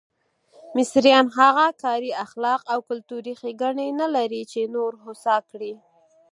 [0.77, 5.73] مصریان هغه کاري اخلاق او کلتوري ښېګڼې نه لري چې نور هوسا کړي.